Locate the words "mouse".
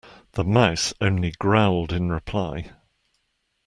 0.43-0.95